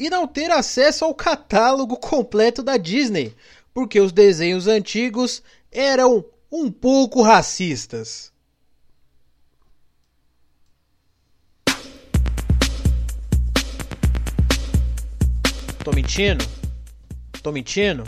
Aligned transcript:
e 0.00 0.08
não 0.08 0.26
ter 0.26 0.50
acesso 0.50 1.04
ao 1.04 1.14
catálogo 1.14 1.94
completo 1.94 2.62
da 2.62 2.78
Disney, 2.78 3.36
porque 3.74 4.00
os 4.00 4.12
desenhos 4.12 4.66
antigos 4.66 5.42
eram 5.70 6.24
um 6.50 6.72
pouco 6.72 7.20
racistas. 7.20 8.32
Tô 15.84 15.92
mentindo? 15.94 16.46
Tô 17.42 17.52
mentindo? 17.52 18.04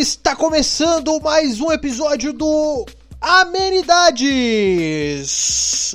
Está 0.00 0.36
começando 0.36 1.20
mais 1.20 1.60
um 1.60 1.72
episódio 1.72 2.32
do 2.32 2.86
Amenidades, 3.20 4.22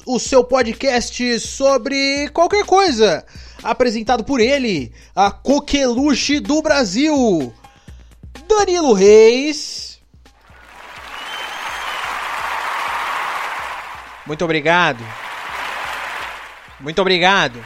o 0.05 0.19
seu 0.19 0.43
podcast 0.43 1.39
sobre 1.39 2.27
qualquer 2.31 2.65
coisa, 2.65 3.25
apresentado 3.63 4.25
por 4.25 4.41
ele, 4.41 4.91
a 5.15 5.31
coqueluche 5.31 6.41
do 6.41 6.61
Brasil, 6.61 7.53
Danilo 8.45 8.91
Reis. 8.91 10.01
Muito 14.27 14.43
obrigado. 14.43 15.01
Muito 16.81 17.01
obrigado. 17.01 17.57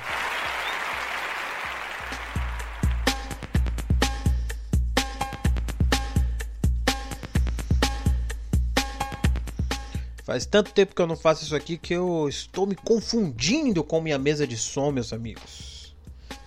Faz 10.28 10.46
tanto 10.46 10.74
tempo 10.74 10.94
que 10.94 11.02
eu 11.02 11.08
não 11.08 11.16
faço 11.16 11.46
isso 11.46 11.56
aqui 11.56 11.78
que 11.78 11.94
eu 11.94 12.28
estou 12.28 12.68
me 12.68 12.76
confundindo 12.76 13.82
com 13.82 14.02
minha 14.02 14.20
mesa 14.20 14.46
de 14.46 14.58
som, 14.58 14.92
meus 14.92 15.14
amigos. 15.14 15.96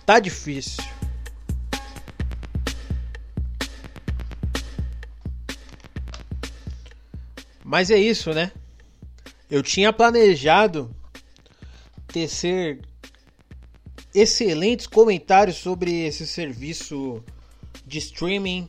Tá 0.05 0.19
difícil. 0.19 0.83
Mas 7.63 7.89
é 7.89 7.97
isso, 7.97 8.31
né? 8.35 8.51
Eu 9.49 9.63
tinha 9.63 9.91
planejado 9.91 10.95
tecer 12.05 12.81
excelentes 14.13 14.85
comentários 14.85 15.57
sobre 15.57 16.05
esse 16.05 16.27
serviço 16.27 17.23
de 17.83 17.97
streaming 17.97 18.67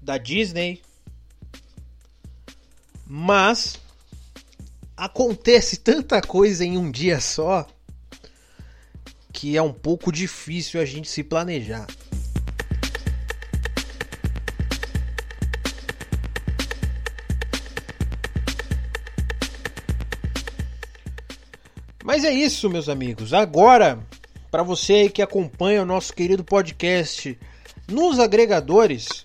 da 0.00 0.16
Disney 0.16 0.80
mas 3.16 3.80
acontece 4.96 5.76
tanta 5.76 6.20
coisa 6.20 6.64
em 6.64 6.76
um 6.76 6.90
dia 6.90 7.20
só 7.20 7.64
que 9.32 9.56
é 9.56 9.62
um 9.62 9.72
pouco 9.72 10.10
difícil 10.10 10.80
a 10.80 10.84
gente 10.84 11.08
se 11.08 11.22
planejar. 11.22 11.86
Mas 22.02 22.24
é 22.24 22.32
isso, 22.32 22.68
meus 22.68 22.88
amigos. 22.88 23.32
Agora, 23.32 24.00
para 24.50 24.64
você 24.64 25.08
que 25.08 25.22
acompanha 25.22 25.82
o 25.82 25.86
nosso 25.86 26.12
querido 26.12 26.42
podcast 26.42 27.38
nos 27.86 28.18
agregadores, 28.18 29.23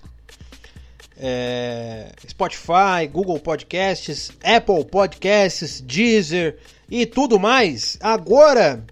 é, 1.19 2.11
Spotify, 2.27 3.07
Google 3.11 3.39
Podcasts, 3.39 4.31
Apple 4.43 4.85
Podcasts, 4.85 5.81
Deezer 5.81 6.57
e 6.89 7.05
tudo 7.05 7.37
mais, 7.37 7.97
agora 7.99 8.85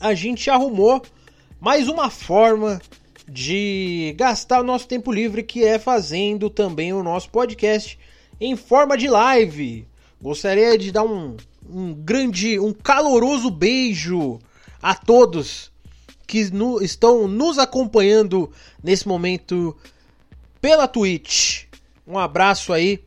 a 0.00 0.14
gente 0.14 0.48
arrumou 0.48 1.02
mais 1.60 1.88
uma 1.88 2.08
forma 2.08 2.80
de 3.28 4.14
gastar 4.16 4.60
o 4.60 4.64
nosso 4.64 4.86
tempo 4.86 5.10
livre, 5.10 5.42
que 5.42 5.64
é 5.64 5.78
fazendo 5.78 6.48
também 6.48 6.92
o 6.92 7.02
nosso 7.02 7.30
podcast 7.30 7.98
em 8.40 8.54
forma 8.54 8.96
de 8.96 9.08
live. 9.08 9.86
Gostaria 10.20 10.78
de 10.78 10.92
dar 10.92 11.04
um, 11.04 11.36
um 11.68 11.94
grande, 11.94 12.58
um 12.58 12.72
caloroso 12.72 13.50
beijo 13.50 14.38
a 14.82 14.94
todos 14.94 15.72
que 16.26 16.50
no, 16.50 16.82
estão 16.82 17.28
nos 17.28 17.58
acompanhando 17.58 18.50
nesse 18.82 19.06
momento 19.06 19.76
pela 20.64 20.88
Twitch. 20.88 21.64
Um 22.06 22.18
abraço 22.18 22.72
aí 22.72 23.04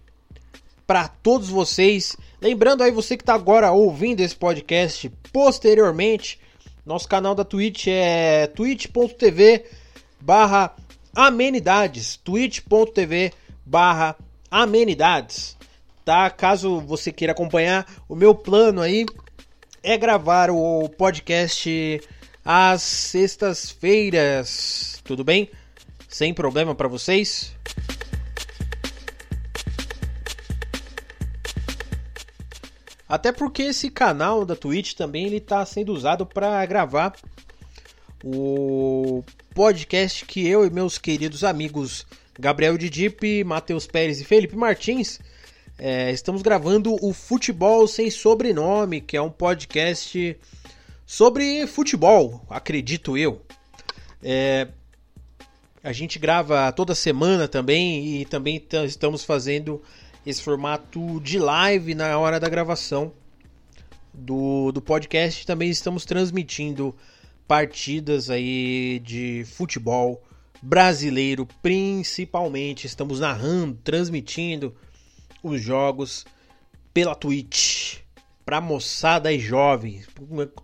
para 0.85 1.07
todos 1.07 1.50
vocês. 1.50 2.16
Lembrando 2.40 2.84
aí 2.84 2.91
você 2.91 3.18
que 3.18 3.23
está 3.23 3.34
agora 3.34 3.72
ouvindo 3.72 4.19
esse 4.19 4.35
podcast 4.35 5.12
posteriormente, 5.34 6.40
nosso 6.85 7.07
canal 7.07 7.34
da 7.34 7.44
Twitch 7.44 7.88
é 7.88 8.45
twitch.tv 8.45 9.66
barra 10.22 10.75
amenidades, 11.16 12.16
twitch.tv 12.18 13.34
barra 13.66 14.16
amenidades, 14.51 15.57
tá? 16.06 16.29
Caso 16.29 16.79
você 16.81 17.12
queira 17.12 17.31
acompanhar, 17.31 17.91
o 18.07 18.16
meu 18.16 18.35
plano 18.35 18.81
aí 18.81 19.03
é 19.81 19.97
gravar 19.97 20.51
o 20.51 20.88
podcast 20.89 22.01
às 22.45 22.84
sextas-feiras, 22.84 25.01
tudo 25.03 25.24
bem? 25.24 25.50
Sem 26.07 26.34
problema 26.34 26.73
para 26.73 26.88
vocês? 26.88 27.56
Até 33.07 33.31
porque 33.31 33.63
esse 33.63 33.90
canal 33.90 34.45
da 34.45 34.56
Twitch 34.56 34.94
também 34.94 35.25
ele 35.25 35.38
está 35.38 35.66
sendo 35.66 35.94
usado 35.94 36.25
para 36.25 36.66
gravar 36.66 37.13
o 38.23 39.23
podcast 39.53 40.25
que 40.25 40.45
eu 40.47 40.66
e 40.66 40.69
meus 40.69 40.97
queridos 40.97 41.44
amigos 41.44 42.06
Gabriel 42.38 42.78
Didipe, 42.78 43.44
Matheus 43.44 43.88
Pérez 43.88 44.19
e 44.19 44.25
Felipe 44.25 44.56
Martins 44.56 45.19
é, 45.79 46.12
estamos 46.12 46.41
gravando 46.41 46.95
o 47.06 47.13
Futebol 47.13 47.88
Sem 47.88 48.09
Sobrenome, 48.09 49.00
que 49.00 49.16
é 49.16 49.22
um 49.22 49.29
podcast 49.29 50.35
sobre 51.06 51.68
futebol, 51.68 52.44
acredito 52.50 53.16
eu. 53.16 53.44
É, 54.24 54.68
a 55.84 55.94
gente 55.94 56.20
grava 56.20 56.72
toda 56.72 56.96
semana 56.96 57.48
também 57.48 58.22
e 58.22 58.26
também 58.26 58.64
estamos 58.86 59.24
fazendo 59.24 59.82
esse 60.26 60.42
formato 60.42 61.20
de 61.22 61.40
live 61.40 61.96
na 61.96 62.18
hora 62.18 62.40
da 62.40 62.50
gravação 62.50 63.14
do, 64.14 64.72
do 64.72 64.82
podcast. 64.82 65.46
Também 65.46 65.69
estamos 65.69 66.04
transmitindo 66.04 66.96
partidas 67.48 68.30
aí 68.30 69.00
de 69.04 69.46
futebol 69.46 70.22
brasileiro, 70.62 71.48
principalmente. 71.62 72.88
Estamos 72.88 73.19
narrando, 73.19 73.80
transmitindo 73.84 74.75
os 75.42 75.62
jogos 75.62 76.25
pela 76.94 77.16
Twitch 77.16 78.00
para 78.44 78.60
moçada 78.60 79.31
e 79.31 79.40
jovem. 79.40 80.04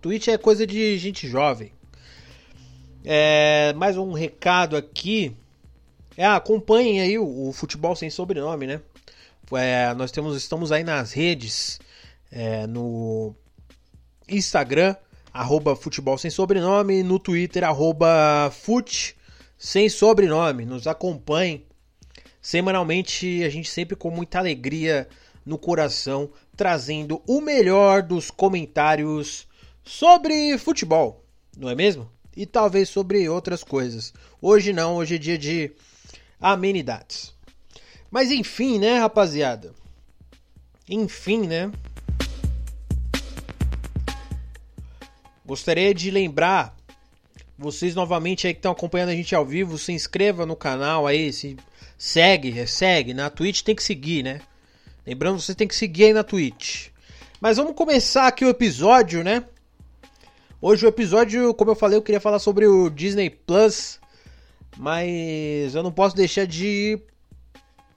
Twitch 0.00 0.28
é 0.28 0.36
coisa 0.36 0.66
de 0.66 0.98
gente 0.98 1.28
jovem. 1.28 1.72
É, 3.06 3.74
mais 3.74 3.98
um 3.98 4.14
recado 4.14 4.78
aqui. 4.78 5.36
É, 6.16 6.24
acompanhem 6.24 7.02
aí 7.02 7.18
o, 7.18 7.48
o, 7.48 7.52
Futebol 7.52 7.94
Sem 7.94 8.08
Sobrenome, 8.08 8.66
né? 8.66 8.80
É, 9.52 9.92
nós 9.92 10.10
temos, 10.10 10.34
estamos 10.38 10.72
aí 10.72 10.82
nas 10.82 11.12
redes, 11.12 11.78
é, 12.32 12.66
no 12.66 13.34
Instagram, 14.26 14.96
arroba 15.34 15.76
Futebol 15.76 16.16
Sem 16.16 16.30
Sobrenome, 16.30 17.02
no 17.02 17.18
Twitter, 17.18 17.62
arroba 17.62 18.50
Fute 18.50 19.14
Sem 19.58 19.90
Sobrenome. 19.90 20.64
Nos 20.64 20.86
acompanhem. 20.86 21.62
Semanalmente, 22.40 23.44
a 23.44 23.50
gente 23.50 23.68
sempre 23.68 23.96
com 23.96 24.10
muita 24.10 24.38
alegria 24.38 25.06
no 25.44 25.58
coração, 25.58 26.30
trazendo 26.56 27.20
o 27.26 27.42
melhor 27.42 28.02
dos 28.02 28.30
comentários 28.30 29.46
sobre 29.84 30.56
futebol, 30.56 31.22
não 31.54 31.68
é 31.68 31.74
mesmo? 31.74 32.13
E 32.36 32.46
talvez 32.46 32.88
sobre 32.88 33.28
outras 33.28 33.62
coisas. 33.62 34.12
Hoje 34.40 34.72
não, 34.72 34.96
hoje 34.96 35.14
é 35.14 35.18
dia 35.18 35.38
de 35.38 35.72
amenidades. 36.40 37.32
Mas 38.10 38.30
enfim, 38.30 38.78
né, 38.78 38.98
rapaziada? 38.98 39.72
Enfim, 40.88 41.46
né? 41.46 41.70
Gostaria 45.46 45.94
de 45.94 46.10
lembrar 46.10 46.76
vocês 47.56 47.94
novamente 47.94 48.46
aí 48.46 48.54
que 48.54 48.58
estão 48.58 48.72
acompanhando 48.72 49.10
a 49.10 49.14
gente 49.14 49.34
ao 49.34 49.44
vivo, 49.44 49.78
se 49.78 49.92
inscreva 49.92 50.44
no 50.44 50.56
canal 50.56 51.06
aí, 51.06 51.32
se 51.32 51.56
segue, 51.96 52.66
segue, 52.66 53.14
na 53.14 53.30
Twitch 53.30 53.62
tem 53.62 53.74
que 53.74 53.82
seguir, 53.82 54.22
né? 54.22 54.40
Lembrando, 55.06 55.40
você 55.40 55.54
tem 55.54 55.68
que 55.68 55.76
seguir 55.76 56.04
aí 56.04 56.12
na 56.12 56.24
Twitch. 56.24 56.88
Mas 57.40 57.56
vamos 57.56 57.74
começar 57.74 58.26
aqui 58.26 58.44
o 58.44 58.48
episódio, 58.48 59.22
né? 59.22 59.44
Hoje 60.66 60.86
o 60.86 60.88
episódio, 60.88 61.52
como 61.52 61.72
eu 61.72 61.74
falei, 61.74 61.98
eu 61.98 62.00
queria 62.00 62.22
falar 62.22 62.38
sobre 62.38 62.66
o 62.66 62.88
Disney 62.88 63.28
Plus, 63.28 64.00
mas 64.78 65.74
eu 65.74 65.82
não 65.82 65.92
posso 65.92 66.16
deixar 66.16 66.46
de 66.46 66.98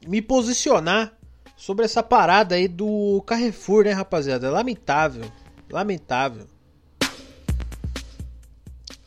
me 0.05 0.21
posicionar 0.21 1.17
sobre 1.55 1.85
essa 1.85 2.03
parada 2.03 2.55
aí 2.55 2.67
do 2.67 3.23
Carrefour, 3.25 3.85
né, 3.85 3.93
rapaziada? 3.93 4.51
Lamentável, 4.51 5.31
lamentável. 5.69 6.45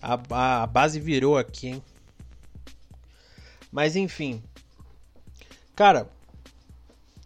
A, 0.01 0.63
a 0.63 0.67
base 0.67 0.99
virou 0.99 1.37
aqui, 1.37 1.67
hein? 1.69 1.83
Mas 3.71 3.95
enfim. 3.95 4.43
Cara, 5.77 6.09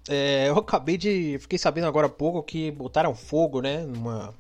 é, 0.09 0.49
eu 0.49 0.59
acabei 0.59 0.99
de. 0.99 1.39
Fiquei 1.39 1.61
sabendo 1.61 1.87
agora 1.87 2.09
há 2.09 2.11
pouco 2.11 2.43
que 2.43 2.73
botaram 2.73 3.15
fogo, 3.15 3.61
né? 3.63 3.87
Numa. 3.87 4.35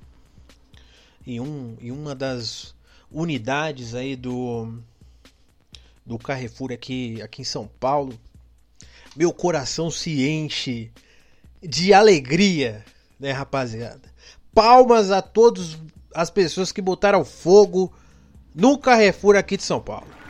Em, 1.26 1.40
um, 1.40 1.76
em 1.80 1.90
uma 1.90 2.14
das 2.14 2.74
unidades 3.10 3.94
aí 3.94 4.16
do. 4.16 4.78
Do 6.06 6.18
Carrefour 6.18 6.70
aqui, 6.70 7.22
aqui 7.22 7.40
em 7.40 7.46
São 7.46 7.66
Paulo. 7.80 8.18
Meu 9.16 9.32
coração 9.32 9.90
se 9.90 10.28
enche 10.28 10.90
de 11.62 11.94
alegria, 11.94 12.84
né, 13.18 13.30
rapaziada? 13.30 14.12
Palmas 14.52 15.10
a 15.10 15.22
todas 15.22 15.78
as 16.14 16.28
pessoas 16.28 16.72
que 16.72 16.82
botaram 16.82 17.24
fogo 17.24 17.90
no 18.54 18.76
Carrefour 18.76 19.34
aqui 19.34 19.56
de 19.56 19.62
São 19.62 19.80
Paulo. 19.80 20.23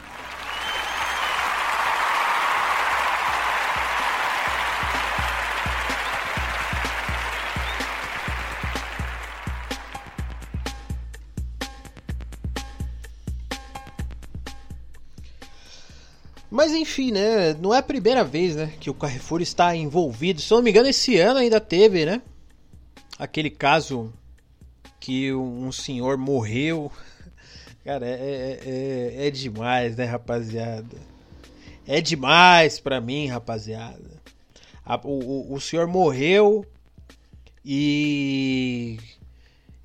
Mas 16.65 16.73
enfim, 16.73 17.13
né? 17.13 17.53
Não 17.61 17.75
é 17.75 17.79
a 17.79 17.83
primeira 17.83 18.25
vez, 18.25 18.57
né, 18.57 18.73
que 18.81 18.89
o 18.89 18.95
Carrefour 18.95 19.43
está 19.43 19.77
envolvido. 19.77 20.41
Se 20.41 20.51
eu 20.51 20.57
não 20.57 20.63
me 20.63 20.71
engano, 20.71 20.89
esse 20.89 21.19
ano 21.19 21.41
ainda 21.41 21.61
teve, 21.61 22.07
né? 22.07 22.23
Aquele 23.19 23.51
caso 23.51 24.11
que 24.99 25.31
um 25.35 25.71
senhor 25.71 26.17
morreu 26.17 26.91
Cara, 27.85 28.07
é, 28.07 28.13
é, 28.13 28.61
é, 28.65 29.27
é 29.27 29.31
demais, 29.31 29.95
né, 29.95 30.07
rapaziada? 30.07 30.97
É 31.87 32.01
demais 32.01 32.81
pra 32.81 32.99
mim, 32.99 33.27
rapaziada. 33.27 34.23
O, 35.05 35.53
o, 35.53 35.53
o 35.53 35.61
senhor 35.61 35.87
morreu 35.87 36.65
e 37.63 38.99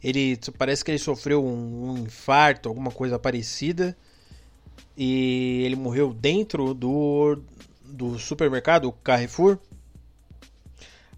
ele 0.01 0.39
parece 0.57 0.85
que 0.85 0.91
ele 0.91 0.97
sofreu 0.97 1.45
um, 1.45 1.89
um, 1.89 1.97
infarto, 1.97 2.69
alguma 2.69 2.89
coisa 2.89 3.19
parecida. 3.19 3.97
E 4.95 5.63
ele 5.65 5.75
morreu 5.75 6.13
dentro 6.13 6.73
do, 6.73 7.41
do 7.83 8.19
supermercado 8.19 8.91
Carrefour. 8.91 9.57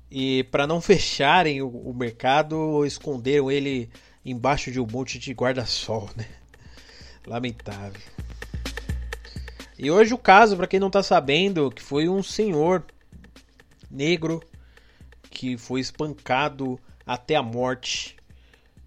E 0.09 0.43
para 0.45 0.67
não 0.67 0.79
fecharem 0.81 1.61
o, 1.61 1.67
o 1.67 1.93
mercado, 1.93 2.85
esconderam 2.85 3.49
ele 3.49 3.89
embaixo 4.23 4.71
de 4.71 4.79
um 4.79 4.85
monte 4.85 5.17
de 5.17 5.33
guarda-sol, 5.33 6.09
né? 6.15 6.27
Lamentável. 7.25 8.01
E 9.77 9.89
hoje 9.89 10.13
o 10.13 10.17
caso, 10.17 10.55
para 10.55 10.67
quem 10.67 10.79
não 10.79 10.91
tá 10.91 11.01
sabendo, 11.01 11.71
que 11.71 11.81
foi 11.81 12.07
um 12.07 12.21
senhor 12.21 12.85
negro 13.89 14.43
que 15.31 15.57
foi 15.57 15.79
espancado 15.79 16.79
até 17.05 17.35
a 17.35 17.41
morte 17.41 18.15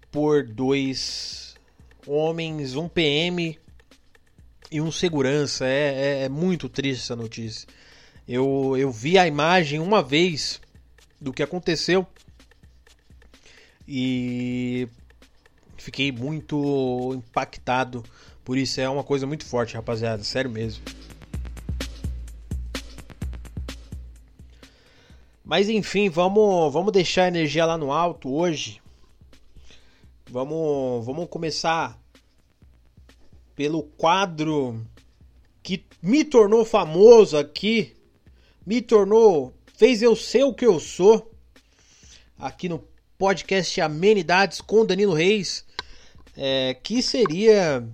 por 0.09 0.43
dois 0.47 1.55
homens, 2.07 2.75
um 2.75 2.87
PM 2.87 3.59
e 4.71 4.81
um 4.81 4.91
segurança. 4.91 5.65
É, 5.65 5.69
é, 5.69 6.23
é, 6.23 6.29
muito 6.29 6.67
triste 6.69 7.03
essa 7.03 7.15
notícia. 7.15 7.67
Eu, 8.27 8.75
eu 8.77 8.91
vi 8.91 9.17
a 9.17 9.27
imagem 9.27 9.79
uma 9.79 10.01
vez 10.01 10.59
do 11.19 11.31
que 11.31 11.43
aconteceu 11.43 12.05
e 13.87 14.87
fiquei 15.77 16.11
muito 16.11 17.13
impactado 17.15 18.03
por 18.43 18.57
isso. 18.57 18.81
É 18.81 18.89
uma 18.89 19.03
coisa 19.03 19.27
muito 19.27 19.45
forte, 19.45 19.75
rapaziada. 19.75 20.23
Sério 20.23 20.49
mesmo. 20.49 20.83
Mas 25.43 25.69
enfim, 25.69 26.09
vamos, 26.09 26.73
vamos 26.73 26.91
deixar 26.91 27.25
a 27.25 27.27
energia 27.27 27.65
lá 27.65 27.77
no 27.77 27.91
alto 27.91 28.33
hoje. 28.33 28.81
Vamos, 30.27 31.05
vamos 31.05 31.29
começar 31.29 32.03
pelo 33.55 33.83
quadro 33.83 34.85
que 35.63 35.85
me 36.01 36.23
tornou 36.23 36.65
famoso 36.65 37.37
aqui, 37.37 37.93
me 38.65 38.81
tornou, 38.81 39.53
fez 39.77 40.01
eu 40.01 40.15
ser 40.15 40.43
o 40.43 40.53
que 40.53 40.65
eu 40.65 40.79
sou 40.79 41.31
aqui 42.37 42.67
no 42.67 42.83
podcast 43.17 43.79
Amenidades 43.81 44.61
com 44.61 44.85
Danilo 44.85 45.13
Reis 45.13 45.65
é, 46.37 46.75
que 46.83 47.01
seria 47.01 47.87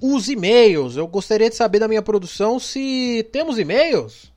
os 0.00 0.28
e-mails. 0.28 0.96
Eu 0.96 1.06
gostaria 1.06 1.48
de 1.48 1.56
saber 1.56 1.78
da 1.78 1.88
minha 1.88 2.02
produção 2.02 2.58
se 2.58 3.26
temos 3.32 3.58
e-mails. 3.58 4.32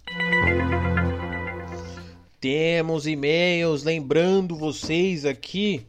Temos 2.39 3.05
e-mails, 3.05 3.83
lembrando 3.83 4.55
vocês 4.55 5.25
aqui, 5.25 5.85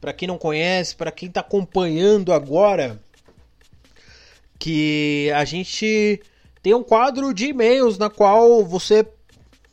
para 0.00 0.12
quem 0.12 0.28
não 0.28 0.38
conhece, 0.38 0.94
para 0.94 1.10
quem 1.10 1.28
está 1.28 1.40
acompanhando 1.40 2.32
agora, 2.32 3.02
que 4.64 5.30
a 5.34 5.44
gente 5.44 6.22
tem 6.62 6.72
um 6.72 6.82
quadro 6.82 7.34
de 7.34 7.48
e-mails 7.48 7.98
na 7.98 8.08
qual 8.08 8.64
você, 8.64 9.06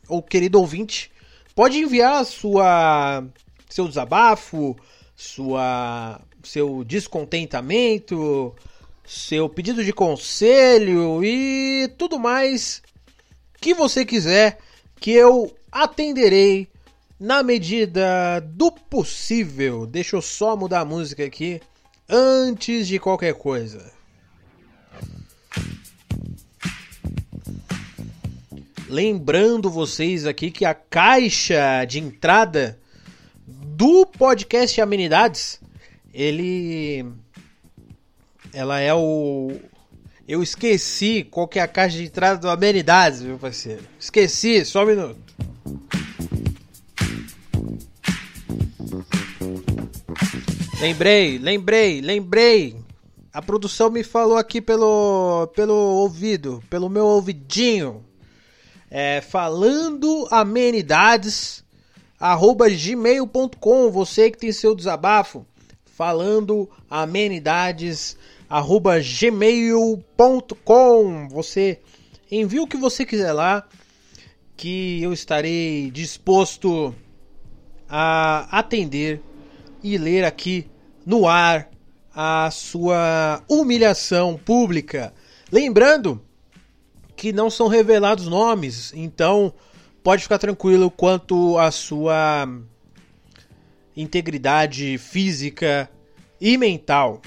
o 0.09 0.21
querido 0.21 0.59
ouvinte, 0.59 1.09
pode 1.55 1.77
enviar 1.77 2.25
sua 2.25 3.23
seu 3.69 3.87
desabafo, 3.87 4.75
sua 5.15 6.19
seu 6.43 6.83
descontentamento, 6.83 8.53
seu 9.05 9.47
pedido 9.47 9.81
de 9.81 9.93
conselho 9.93 11.23
e 11.23 11.87
tudo 11.97 12.19
mais 12.19 12.81
que 13.61 13.73
você 13.73 14.03
quiser 14.03 14.57
que 14.99 15.11
eu 15.11 15.55
atenderei 15.71 16.67
na 17.17 17.41
medida 17.41 18.41
do 18.41 18.69
possível. 18.69 19.87
Deixa 19.87 20.17
eu 20.17 20.21
só 20.21 20.57
mudar 20.57 20.81
a 20.81 20.85
música 20.85 21.23
aqui 21.23 21.61
antes 22.09 22.89
de 22.89 22.99
qualquer 22.99 23.35
coisa. 23.35 24.00
Lembrando 28.91 29.69
vocês 29.69 30.25
aqui 30.25 30.51
que 30.51 30.65
a 30.65 30.73
caixa 30.73 31.85
de 31.85 31.97
entrada 31.97 32.77
do 33.47 34.05
podcast 34.05 34.81
Amenidades 34.81 35.61
ele 36.13 37.05
ela 38.51 38.81
é 38.81 38.93
o 38.93 39.53
eu 40.27 40.43
esqueci 40.43 41.23
qual 41.23 41.47
que 41.47 41.57
é 41.57 41.61
a 41.61 41.69
caixa 41.69 41.99
de 41.99 42.03
entrada 42.03 42.37
do 42.37 42.49
Amenidades, 42.49 43.21
meu 43.21 43.37
parceiro. 43.37 43.81
Esqueci, 43.97 44.65
só 44.65 44.83
um 44.83 44.87
minuto. 44.87 45.21
Lembrei, 50.81 51.37
lembrei, 51.37 52.01
lembrei. 52.01 52.75
A 53.31 53.41
produção 53.41 53.89
me 53.89 54.03
falou 54.03 54.35
aqui 54.35 54.59
pelo 54.59 55.47
pelo 55.55 55.73
ouvido, 55.73 56.61
pelo 56.69 56.89
meu 56.89 57.05
ouvidinho. 57.05 58.10
É, 58.93 59.21
falando 59.21 60.27
amenidades 60.29 61.63
arroba 62.19 62.69
gmail.com 62.69 63.89
você 63.89 64.29
que 64.29 64.37
tem 64.37 64.51
seu 64.51 64.75
desabafo 64.75 65.45
falando 66.01 66.67
amenidades 66.89 68.17
arroba 68.49 68.99
gmail.com. 68.99 70.03
Você 71.29 71.79
envia 72.31 72.63
o 72.63 72.67
que 72.67 72.75
você 72.75 73.05
quiser 73.05 73.33
lá, 73.33 73.67
que 74.57 74.99
eu 75.03 75.13
estarei 75.13 75.91
disposto 75.91 76.95
a 77.87 78.47
atender 78.57 79.21
e 79.83 79.95
ler 79.95 80.25
aqui 80.25 80.65
no 81.05 81.27
ar 81.27 81.69
a 82.15 82.49
sua 82.51 83.43
humilhação 83.47 84.37
pública. 84.37 85.13
Lembrando 85.51 86.19
que 87.21 87.31
não 87.31 87.51
são 87.51 87.67
revelados 87.67 88.25
nomes, 88.25 88.91
então 88.95 89.53
pode 90.01 90.23
ficar 90.23 90.39
tranquilo 90.39 90.89
quanto 90.89 91.55
à 91.59 91.69
sua 91.69 92.49
integridade 93.95 94.97
física 94.97 95.87
e 96.41 96.57
mental. 96.57 97.21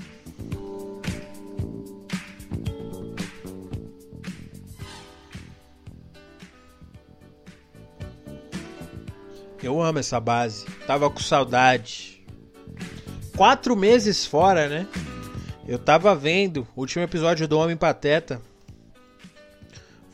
Eu 9.62 9.80
amo 9.80 10.00
essa 10.00 10.18
base. 10.18 10.66
Tava 10.88 11.08
com 11.08 11.20
saudade. 11.20 12.20
Quatro 13.36 13.76
meses 13.76 14.26
fora, 14.26 14.68
né? 14.68 14.88
Eu 15.68 15.78
tava 15.78 16.16
vendo 16.16 16.66
o 16.74 16.80
último 16.80 17.04
episódio 17.04 17.46
do 17.46 17.56
Homem 17.60 17.76
Pateta. 17.76 18.42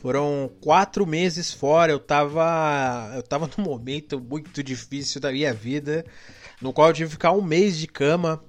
Foram 0.01 0.51
quatro 0.59 1.05
meses 1.05 1.53
fora. 1.53 1.91
Eu 1.91 1.99
tava. 1.99 3.11
Eu 3.15 3.21
tava 3.21 3.47
num 3.55 3.63
momento 3.63 4.19
muito 4.19 4.63
difícil 4.63 5.21
da 5.21 5.31
minha 5.31 5.53
vida. 5.53 6.03
No 6.59 6.73
qual 6.73 6.87
eu 6.87 6.93
tive 6.93 7.09
que 7.09 7.13
ficar 7.13 7.33
um 7.33 7.41
mês 7.41 7.77
de 7.77 7.85
cama. 7.85 8.43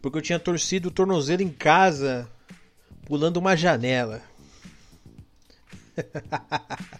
Porque 0.00 0.18
eu 0.18 0.22
tinha 0.22 0.38
torcido 0.38 0.88
o 0.88 0.92
tornozelo 0.92 1.42
em 1.42 1.48
casa. 1.48 2.30
Pulando 3.04 3.38
uma 3.38 3.56
janela. 3.56 4.22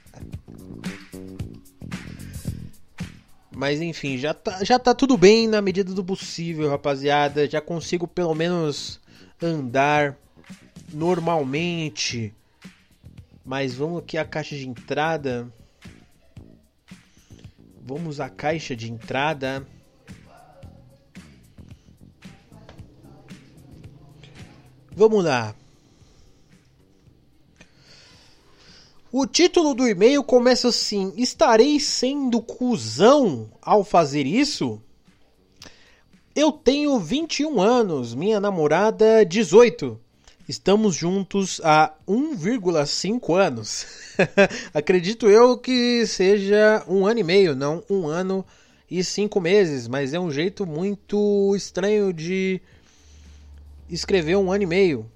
Mas 3.56 3.80
enfim, 3.80 4.18
já 4.18 4.34
tá, 4.34 4.64
já 4.64 4.80
tá 4.80 4.92
tudo 4.92 5.16
bem 5.16 5.46
na 5.46 5.62
medida 5.62 5.94
do 5.94 6.02
possível, 6.02 6.68
rapaziada. 6.68 7.48
Já 7.48 7.60
consigo 7.60 8.08
pelo 8.08 8.34
menos 8.34 9.00
andar 9.40 10.18
normalmente. 10.92 12.34
Mas 13.44 13.74
vamos 13.74 13.98
aqui 13.98 14.16
à 14.16 14.24
caixa 14.24 14.56
de 14.56 14.66
entrada. 14.66 15.52
Vamos 17.82 18.18
à 18.18 18.30
caixa 18.30 18.74
de 18.74 18.90
entrada. 18.90 19.66
Vamos 24.96 25.24
lá. 25.24 25.54
O 29.12 29.26
título 29.26 29.74
do 29.74 29.86
e-mail 29.86 30.24
começa 30.24 30.68
assim: 30.68 31.12
Estarei 31.16 31.78
sendo 31.78 32.40
cuzão 32.40 33.50
ao 33.60 33.84
fazer 33.84 34.26
isso? 34.26 34.80
Eu 36.34 36.50
tenho 36.50 36.98
21 36.98 37.60
anos, 37.60 38.14
minha 38.14 38.40
namorada 38.40 39.24
18. 39.24 40.03
Estamos 40.46 40.94
juntos 40.94 41.58
há 41.64 41.94
1,5 42.06 43.34
anos. 43.34 43.86
Acredito 44.74 45.26
eu 45.26 45.56
que 45.56 46.06
seja 46.06 46.84
um 46.86 47.06
ano 47.06 47.20
e 47.20 47.24
meio, 47.24 47.56
não 47.56 47.82
um 47.88 48.06
ano 48.06 48.44
e 48.90 49.02
cinco 49.02 49.40
meses, 49.40 49.88
mas 49.88 50.12
é 50.12 50.20
um 50.20 50.30
jeito 50.30 50.66
muito 50.66 51.54
estranho 51.56 52.12
de 52.12 52.60
escrever 53.88 54.36
um 54.36 54.52
ano 54.52 54.64
e 54.64 54.66
meio. 54.66 55.10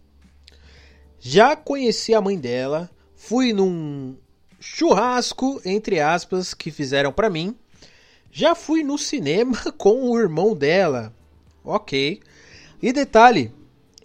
Já 1.20 1.54
conheci 1.54 2.14
a 2.14 2.23
mãe 2.23 2.38
dela, 2.38 2.88
fui 3.14 3.52
num 3.52 4.16
churrasco, 4.58 5.61
entre 5.62 6.00
aspas, 6.00 6.54
que 6.54 6.70
fizeram 6.70 7.12
para 7.12 7.28
mim. 7.28 7.54
Já 8.32 8.54
fui 8.54 8.82
no 8.82 8.97
cinema 8.97 9.56
com 9.76 10.11
o 10.11 10.18
irmão 10.18 10.56
dela. 10.56 11.14
Ok. 11.62 12.23
E 12.80 12.92
detalhe, 12.94 13.52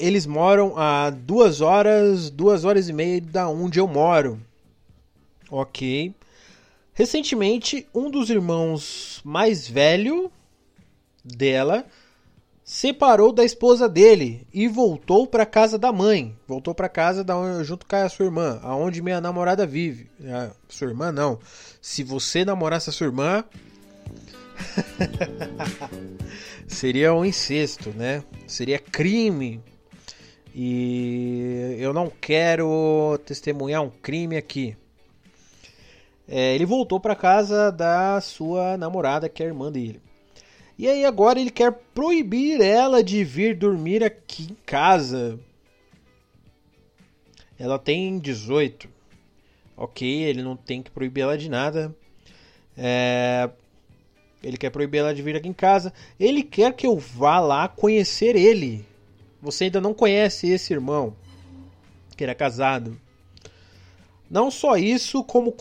eles 0.03 0.25
moram 0.25 0.77
a 0.77 1.09
duas 1.09 1.61
horas, 1.61 2.29
duas 2.29 2.65
horas 2.65 2.89
e 2.89 2.93
meia 2.93 3.21
da 3.21 3.47
onde 3.47 3.79
eu 3.79 3.87
moro. 3.87 4.39
Ok. 5.49 6.13
Recentemente, 6.93 7.87
um 7.95 8.11
dos 8.11 8.29
irmãos 8.29 9.21
mais 9.23 9.67
velho 9.67 10.29
dela 11.23 11.85
separou 12.65 13.31
da 13.31 13.45
esposa 13.45 13.87
dele 13.87 14.45
e 14.53 14.67
voltou 14.67 15.25
para 15.25 15.45
casa 15.45 15.77
da 15.77 15.91
mãe. 15.91 16.37
Voltou 16.47 16.75
para 16.75 16.89
casa 16.89 17.23
da 17.23 17.37
onde, 17.37 17.63
junto 17.63 17.85
com 17.85 17.95
a 17.95 18.09
sua 18.09 18.25
irmã, 18.25 18.59
aonde 18.61 19.01
minha 19.01 19.21
namorada 19.21 19.65
vive. 19.65 20.09
A 20.25 20.51
sua 20.67 20.87
irmã 20.87 21.11
não. 21.11 21.39
Se 21.81 22.03
você 22.03 22.43
namorasse 22.43 22.89
a 22.89 22.93
sua 22.93 23.07
irmã, 23.07 23.43
seria 26.67 27.13
um 27.13 27.23
incesto, 27.23 27.89
né? 27.91 28.23
Seria 28.47 28.79
crime. 28.79 29.61
E 30.55 31.77
eu 31.79 31.93
não 31.93 32.09
quero 32.09 33.19
testemunhar 33.25 33.81
um 33.81 33.89
crime 33.89 34.37
aqui. 34.37 34.77
É, 36.27 36.53
ele 36.55 36.65
voltou 36.65 36.99
para 36.99 37.15
casa 37.15 37.71
da 37.71 38.21
sua 38.21 38.77
namorada, 38.77 39.27
que 39.27 39.41
é 39.41 39.47
a 39.47 39.49
irmã 39.49 39.71
dele. 39.71 39.99
E 40.77 40.87
aí 40.87 41.05
agora 41.05 41.39
ele 41.39 41.51
quer 41.51 41.71
proibir 41.93 42.61
ela 42.61 43.03
de 43.03 43.23
vir 43.23 43.55
dormir 43.55 44.03
aqui 44.03 44.43
em 44.43 44.57
casa. 44.65 45.39
Ela 47.59 47.77
tem 47.79 48.17
18. 48.19 48.89
Ok, 49.75 50.07
ele 50.07 50.41
não 50.41 50.55
tem 50.55 50.81
que 50.81 50.91
proibir 50.91 51.21
ela 51.21 51.37
de 51.37 51.49
nada. 51.49 51.95
É... 52.77 53.49
Ele 54.43 54.57
quer 54.57 54.69
proibir 54.69 54.99
ela 54.99 55.13
de 55.13 55.21
vir 55.21 55.35
aqui 55.35 55.47
em 55.47 55.53
casa. 55.53 55.93
Ele 56.19 56.43
quer 56.43 56.73
que 56.73 56.85
eu 56.85 56.97
vá 56.97 57.39
lá 57.39 57.67
conhecer 57.67 58.35
ele. 58.35 58.85
Você 59.43 59.65
ainda 59.65 59.81
não 59.81 59.93
conhece 59.93 60.47
esse 60.47 60.71
irmão, 60.71 61.17
que 62.15 62.23
era 62.23 62.33
casado. 62.33 62.97
Não 64.29 64.49
só 64.49 64.77
isso, 64.77 65.21
como 65.21 65.53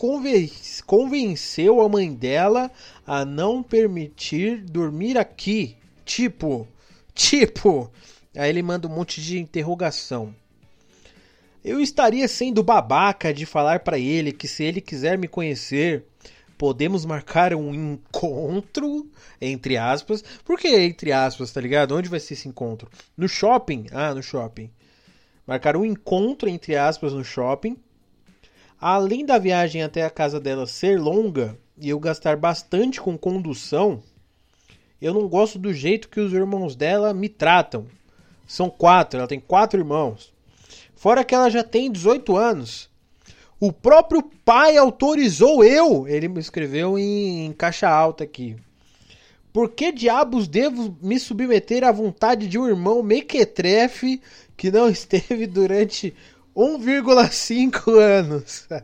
convenceu 0.85 1.81
a 1.81 1.89
mãe 1.89 2.13
dela 2.13 2.71
a 3.05 3.25
não 3.25 3.61
permitir 3.61 4.63
dormir 4.63 5.17
aqui. 5.17 5.75
Tipo, 6.05 6.65
tipo. 7.13 7.91
Aí 8.33 8.49
ele 8.49 8.63
manda 8.63 8.87
um 8.87 8.95
monte 8.95 9.21
de 9.21 9.37
interrogação. 9.37 10.33
Eu 11.61 11.81
estaria 11.81 12.27
sendo 12.29 12.63
babaca 12.63 13.33
de 13.33 13.45
falar 13.45 13.81
para 13.81 13.99
ele 13.99 14.31
que 14.31 14.47
se 14.47 14.63
ele 14.63 14.79
quiser 14.79 15.17
me 15.17 15.27
conhecer, 15.27 16.05
podemos 16.63 17.03
marcar 17.03 17.53
um 17.53 17.73
encontro, 17.73 19.11
entre 19.41 19.75
aspas. 19.75 20.23
Por 20.45 20.57
que 20.57 20.69
entre 20.69 21.11
aspas, 21.11 21.51
tá 21.51 21.59
ligado? 21.59 21.93
Onde 21.93 22.07
vai 22.07 22.21
ser 22.21 22.35
esse 22.35 22.47
encontro? 22.47 22.89
No 23.17 23.27
shopping? 23.27 23.87
Ah, 23.91 24.15
no 24.15 24.23
shopping. 24.23 24.71
Marcar 25.45 25.75
um 25.75 25.83
encontro, 25.83 26.47
entre 26.47 26.77
aspas, 26.77 27.11
no 27.11 27.21
shopping 27.21 27.75
Além 28.79 29.25
da 29.25 29.37
viagem 29.37 29.83
até 29.83 30.05
a 30.05 30.09
casa 30.09 30.39
dela 30.39 30.65
ser 30.65 30.97
longa 31.01 31.57
e 31.77 31.89
eu 31.89 31.99
gastar 31.99 32.37
bastante 32.37 33.01
com 33.01 33.17
condução, 33.17 34.01
eu 35.01 35.13
não 35.13 35.27
gosto 35.27 35.59
do 35.59 35.73
jeito 35.73 36.07
que 36.07 36.21
os 36.21 36.31
irmãos 36.31 36.77
dela 36.77 37.13
me 37.13 37.27
tratam. 37.27 37.87
São 38.47 38.69
quatro, 38.69 39.19
ela 39.19 39.27
tem 39.27 39.41
quatro 39.41 39.81
irmãos. 39.81 40.33
Fora 40.95 41.25
que 41.25 41.35
ela 41.35 41.49
já 41.49 41.61
tem 41.61 41.91
18 41.91 42.37
anos. 42.37 42.89
O 43.65 43.71
próprio 43.71 44.21
pai 44.43 44.75
autorizou 44.75 45.63
eu, 45.63 46.05
ele 46.05 46.27
me 46.27 46.41
escreveu 46.41 46.99
em, 46.99 47.45
em 47.45 47.53
caixa 47.53 47.87
alta 47.87 48.25
aqui. 48.25 48.57
Por 49.53 49.69
que 49.69 49.89
diabos 49.89 50.49
devo 50.49 50.97
me 51.01 51.17
submeter 51.17 51.85
à 51.85 51.89
vontade 51.89 52.49
de 52.49 52.59
um 52.59 52.67
irmão 52.67 53.01
mequetrefe 53.01 54.21
que 54.57 54.69
não 54.69 54.89
esteve 54.91 55.47
durante 55.47 56.13
1,5 56.53 57.97
anos. 57.97 58.67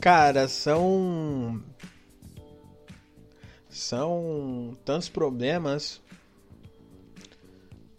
Cara, 0.00 0.48
são. 0.48 1.62
São 3.68 4.74
tantos 4.82 5.10
problemas 5.10 6.00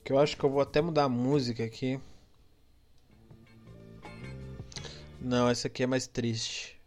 que 0.04 0.12
eu 0.12 0.18
acho 0.18 0.36
que 0.36 0.44
eu 0.44 0.50
vou 0.50 0.62
até 0.62 0.82
mudar 0.82 1.04
a 1.04 1.10
música 1.10 1.64
aqui. 1.64 2.00
Não, 5.22 5.48
essa 5.48 5.68
aqui 5.68 5.84
é 5.84 5.88
mais 5.88 6.08
triste. 6.08 6.81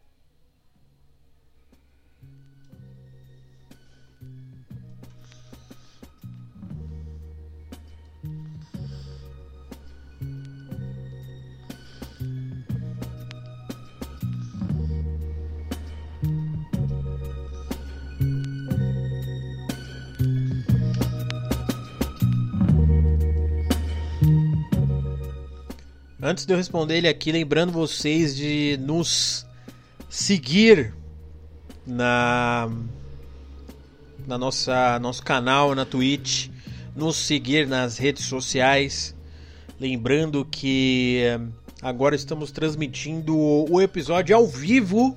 Antes 26.26 26.47
de 26.47 26.54
eu 26.54 26.57
responder 26.57 26.97
ele 26.97 27.07
aqui, 27.07 27.31
lembrando 27.31 27.71
vocês 27.71 28.35
de 28.35 28.78
nos 28.81 29.45
seguir 30.09 30.95
na 31.87 32.66
na 34.26 34.38
nossa 34.38 34.99
nosso 35.00 35.23
canal 35.23 35.75
na 35.75 35.85
Twitch, 35.85 36.49
nos 36.97 37.16
seguir 37.16 37.69
nas 37.69 37.99
redes 37.99 38.25
sociais. 38.25 39.14
Lembrando 39.78 40.47
que 40.50 41.21
eh, 41.23 41.40
agora 41.83 42.16
estamos 42.16 42.50
transmitindo 42.50 43.37
o 43.37 43.78
episódio 43.78 44.35
ao 44.35 44.47
vivo. 44.47 45.14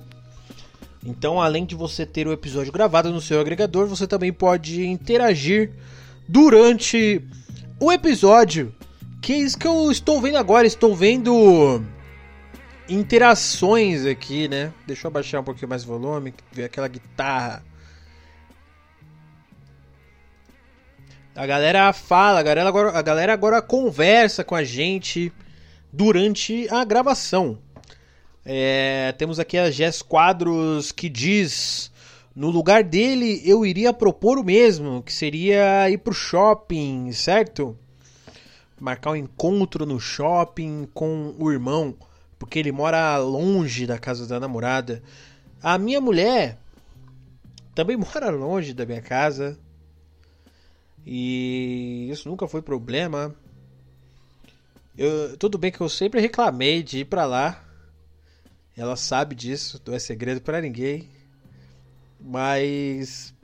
Então, 1.02 1.40
além 1.40 1.64
de 1.64 1.74
você 1.74 2.04
ter 2.04 2.28
o 2.28 2.32
episódio 2.34 2.70
gravado 2.70 3.10
no 3.10 3.22
seu 3.22 3.40
agregador, 3.40 3.86
você 3.86 4.06
também 4.06 4.30
pode 4.30 4.84
interagir 4.84 5.72
durante 6.28 7.26
o 7.80 7.90
episódio. 7.90 8.74
Que 9.20 9.32
é 9.32 9.36
isso 9.38 9.58
que 9.58 9.66
eu 9.66 9.90
estou 9.90 10.20
vendo 10.20 10.38
agora. 10.38 10.66
Estou 10.66 10.94
vendo 10.94 11.82
interações 12.88 14.06
aqui, 14.06 14.48
né? 14.48 14.72
Deixa 14.86 15.06
eu 15.06 15.08
abaixar 15.10 15.40
um 15.40 15.44
pouquinho 15.44 15.68
mais 15.68 15.84
o 15.84 15.86
volume, 15.86 16.34
ver 16.52 16.64
aquela 16.64 16.88
guitarra. 16.88 17.62
A 21.34 21.46
galera 21.46 21.92
fala, 21.92 22.40
a 22.40 22.42
galera, 22.42 22.68
agora, 22.68 22.98
a 22.98 23.02
galera 23.02 23.32
agora 23.32 23.62
conversa 23.62 24.42
com 24.42 24.56
a 24.56 24.64
gente 24.64 25.32
durante 25.92 26.66
a 26.68 26.84
gravação. 26.84 27.58
É, 28.44 29.12
temos 29.18 29.38
aqui 29.38 29.58
a 29.58 29.70
Jess 29.70 30.02
Quadros 30.02 30.90
que 30.90 31.08
diz: 31.08 31.92
No 32.34 32.50
lugar 32.50 32.82
dele, 32.82 33.42
eu 33.44 33.64
iria 33.64 33.92
propor 33.92 34.38
o 34.38 34.44
mesmo, 34.44 35.02
que 35.02 35.12
seria 35.12 35.88
ir 35.90 35.98
pro 35.98 36.14
shopping, 36.14 37.12
certo? 37.12 37.78
Marcar 38.80 39.10
um 39.10 39.16
encontro 39.16 39.84
no 39.84 39.98
shopping 39.98 40.88
com 40.94 41.34
o 41.38 41.50
irmão 41.50 41.96
porque 42.38 42.58
ele 42.58 42.70
mora 42.70 43.18
longe 43.18 43.86
da 43.86 43.98
casa 43.98 44.26
da 44.26 44.38
namorada. 44.38 45.02
A 45.60 45.76
minha 45.76 46.00
mulher 46.00 46.58
também 47.74 47.96
mora 47.98 48.30
longe 48.30 48.72
da 48.72 48.86
minha 48.86 49.02
casa. 49.02 49.58
E 51.04 52.08
isso 52.10 52.28
nunca 52.28 52.46
foi 52.46 52.62
problema. 52.62 53.34
Eu, 54.96 55.36
tudo 55.36 55.58
bem 55.58 55.72
que 55.72 55.80
eu 55.80 55.88
sempre 55.88 56.20
reclamei 56.20 56.82
de 56.82 56.98
ir 56.98 57.04
para 57.06 57.24
lá. 57.24 57.64
Ela 58.76 58.94
sabe 58.94 59.34
disso, 59.34 59.80
não 59.84 59.94
é 59.94 59.98
segredo 59.98 60.40
para 60.40 60.60
ninguém. 60.60 61.08
Mas 62.20 63.34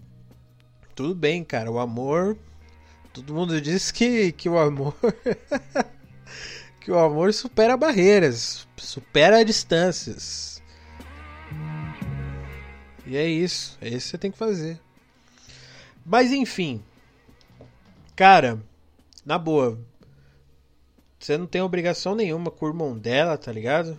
tudo 0.95 1.15
bem, 1.15 1.43
cara. 1.43 1.71
O 1.71 1.79
amor. 1.79 2.37
Todo 3.15 3.33
mundo 3.33 3.61
diz 3.61 3.93
que, 3.93 4.33
que 4.33 4.49
o 4.49 4.59
amor. 4.59 4.93
que 6.81 6.91
o 6.91 6.99
amor 6.99 7.33
supera 7.33 7.77
barreiras, 7.77 8.67
supera 8.77 9.45
distâncias. 9.45 10.61
E 13.07 13.17
é 13.17 13.25
isso, 13.25 13.79
é 13.81 13.87
isso 13.87 13.99
que 13.99 14.11
você 14.11 14.19
tem 14.19 14.33
que 14.33 14.37
fazer. 14.37 14.81
Mas 16.05 16.33
enfim, 16.33 16.83
cara, 18.17 18.61
na 19.25 19.39
boa, 19.39 19.79
você 21.17 21.39
não 21.39 21.47
tem 21.47 21.63
obrigação 21.63 22.17
nenhuma 22.17 22.51
com 22.51 22.67
o 22.67 22.69
irmão 22.69 22.99
dela, 22.99 23.39
tá 23.39 23.53
ligado? 23.53 23.97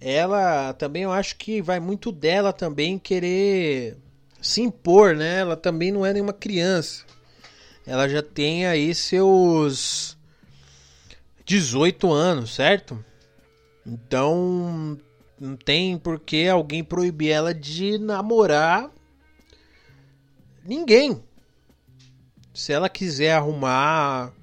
Ela 0.00 0.72
também, 0.74 1.02
eu 1.02 1.12
acho 1.12 1.34
que 1.34 1.60
vai 1.60 1.80
muito 1.80 2.12
dela 2.12 2.52
também 2.52 3.00
querer 3.00 3.96
se 4.40 4.60
impor, 4.60 5.16
né? 5.16 5.40
Ela 5.40 5.56
também 5.56 5.90
não 5.90 6.06
é 6.06 6.12
nenhuma 6.12 6.32
criança. 6.32 7.04
Ela 7.88 8.06
já 8.06 8.22
tem 8.22 8.66
aí 8.66 8.94
seus 8.94 10.14
18 11.46 12.12
anos, 12.12 12.54
certo? 12.54 13.02
Então 13.86 14.98
não 15.40 15.56
tem 15.56 15.96
por 15.96 16.20
que 16.20 16.46
alguém 16.46 16.84
proibir 16.84 17.30
ela 17.30 17.54
de 17.54 17.96
namorar 17.96 18.90
ninguém. 20.62 21.24
Se 22.52 22.74
ela 22.74 22.90
quiser 22.90 23.32
arrumar 23.32 24.34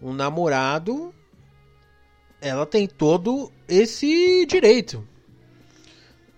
um 0.00 0.14
namorado, 0.14 1.14
ela 2.40 2.64
tem 2.64 2.88
todo 2.88 3.52
esse 3.68 4.46
direito. 4.46 5.06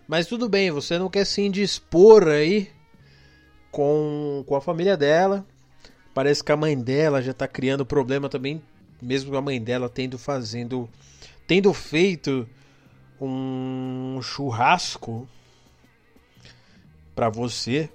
Mas 0.08 0.26
tudo 0.26 0.48
bem, 0.48 0.72
você 0.72 0.98
não 0.98 1.08
quer 1.08 1.24
se 1.24 1.40
indispor 1.40 2.26
aí 2.26 2.68
com, 3.70 4.42
com 4.44 4.56
a 4.56 4.60
família 4.60 4.96
dela. 4.96 5.46
Parece 6.14 6.44
que 6.44 6.52
a 6.52 6.56
mãe 6.56 6.78
dela 6.78 7.22
já 7.22 7.32
tá 7.32 7.48
criando 7.48 7.86
problema 7.86 8.28
também 8.28 8.62
mesmo 9.02 9.36
a 9.36 9.42
mãe 9.42 9.60
dela 9.60 9.88
tendo 9.88 10.16
fazendo 10.16 10.88
tendo 11.46 11.74
feito 11.74 12.48
um 13.20 14.20
churrasco 14.22 15.28
para 17.14 17.28
você, 17.28 17.90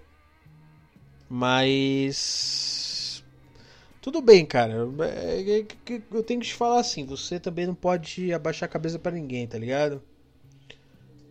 mas 1.28 3.24
tudo 4.02 4.22
bem, 4.22 4.46
cara. 4.46 4.88
É, 5.00 5.60
é, 5.60 5.66
eu 6.12 6.24
tenho 6.24 6.40
que 6.40 6.48
te 6.48 6.54
falar 6.54 6.80
assim, 6.80 7.04
você 7.06 7.40
também 7.40 7.66
não 7.66 7.74
pode 7.74 8.32
abaixar 8.32 8.70
a 8.70 8.72
cabeça 8.72 9.00
para 9.00 9.14
ninguém, 9.14 9.48
tá 9.48 9.58
ligado? 9.58 10.04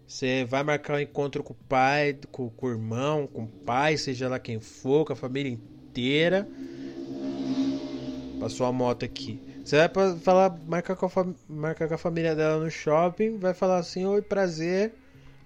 Você 0.07 0.45
vai 0.45 0.63
marcar 0.63 0.95
um 0.95 1.01
encontro 1.01 1.43
com 1.43 1.53
o 1.53 1.57
pai, 1.69 2.19
com, 2.31 2.51
com 2.51 2.67
o 2.67 2.71
irmão, 2.71 3.27
com 3.27 3.45
o 3.45 3.49
pai, 3.49 3.97
seja 3.97 4.29
lá 4.29 4.39
quem 4.39 4.59
for, 4.59 5.05
com 5.05 5.13
a 5.13 5.17
família 5.17 5.51
inteira. 5.53 6.49
Passou 8.39 8.67
a 8.67 8.73
moto 8.73 9.05
aqui. 9.05 9.41
Você 9.65 9.77
vai 9.77 10.17
falar, 10.21 10.57
marcar 10.67 10.95
com, 10.95 11.07
a 11.07 11.27
marcar 11.49 11.89
com 11.89 11.95
a 11.95 11.99
família 11.99 12.35
dela 12.35 12.63
no 12.63 12.71
shopping, 12.71 13.39
vai 13.39 13.55
falar 13.55 13.79
assim, 13.79 14.05
oi, 14.05 14.23
prazer, 14.23 14.95